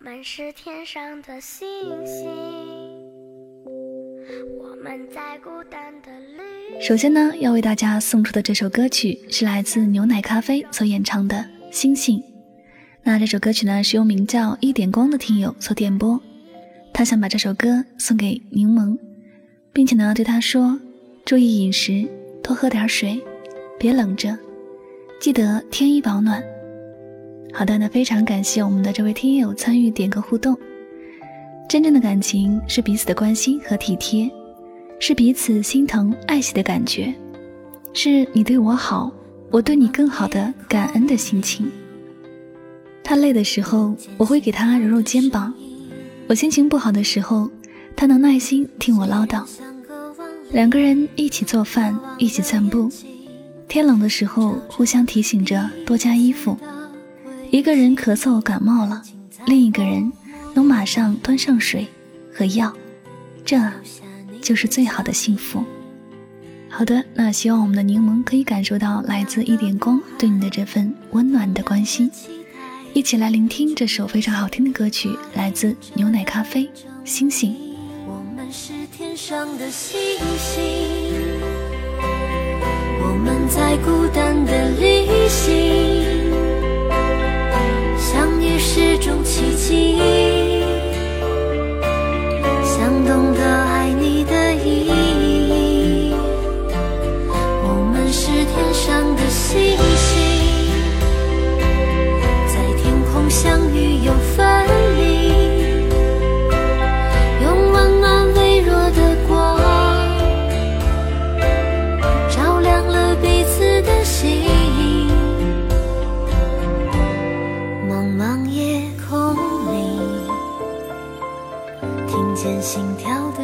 [0.00, 1.66] 们是天上的星
[2.06, 2.28] 星，
[4.56, 6.80] 我们在孤单的旅。
[6.80, 11.36] 首先呢，要为大家送出的这首歌曲是来自牛奶咖啡所演唱的
[11.72, 12.20] 《星星》。
[13.02, 16.20] 那这首歌曲呢，是由名叫一点光的听友所点播，
[16.94, 18.96] 他想把这首歌送给柠檬，
[19.72, 20.78] 并且呢，对他说：
[21.24, 22.08] 注意饮食，
[22.40, 23.20] 多喝点水，
[23.80, 24.38] 别冷着，
[25.20, 26.40] 记得添衣保暖。
[27.58, 30.56] 好的，那非常感谢我们的这位听友参与点歌互动。
[31.68, 34.30] 真正的感情是彼此的关心和体贴，
[35.00, 37.12] 是彼此心疼爱惜的感觉，
[37.92, 39.10] 是你对我好，
[39.50, 41.68] 我对你更好的感恩的心情。
[43.02, 45.52] 他累的时候，我会给他揉揉肩膀；
[46.28, 47.50] 我心情不好的时候，
[47.96, 49.44] 他能耐心听我唠叨。
[50.52, 52.88] 两个人一起做饭，一起散步，
[53.66, 56.56] 天冷的时候互相提醒着多加衣服。
[57.50, 59.02] 一个人咳嗽感冒了，
[59.46, 60.12] 另一个人
[60.54, 61.86] 能马上端上水
[62.32, 62.70] 和药，
[63.42, 63.58] 这
[64.42, 65.64] 就是最好的幸福。
[66.68, 72.10] 好的，那希望我们的柠檬可以感受到来自一点光对你的这份温暖的关心，
[72.92, 76.64] 一起来聆听这首非常好听的歌曲，来自牛奶咖啡
[77.02, 77.52] 《星星》。
[78.06, 79.98] 我们是天上的星
[80.36, 80.62] 星，
[83.00, 85.77] 我们在孤单的旅行。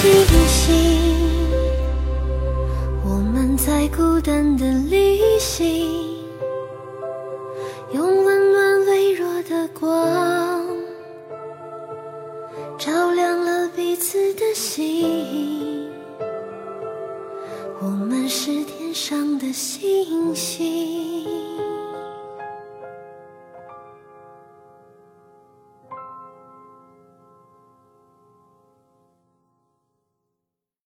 [0.00, 0.76] 星星
[3.04, 6.17] 我们在孤单的旅行。